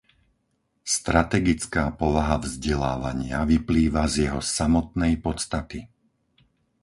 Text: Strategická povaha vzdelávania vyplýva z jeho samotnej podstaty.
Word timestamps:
Strategická 0.97 1.83
povaha 2.01 2.35
vzdelávania 2.45 3.39
vyplýva 3.53 4.03
z 4.09 4.25
jeho 4.25 4.41
samotnej 4.57 5.13
podstaty. 5.25 5.79